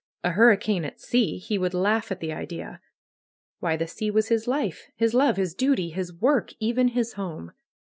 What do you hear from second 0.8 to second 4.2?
at sea! He would laugh at the idea. Why, the sea